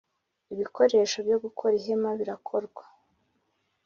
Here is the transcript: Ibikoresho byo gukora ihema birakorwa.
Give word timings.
Ibikoresho 0.53 1.17
byo 1.27 1.37
gukora 1.43 1.73
ihema 1.79 2.09
birakorwa. 2.19 2.83